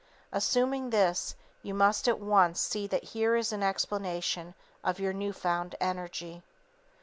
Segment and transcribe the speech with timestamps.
[0.31, 5.31] _Assuming this, you must at once see that here is an explanation of your new
[5.31, 6.41] found energy.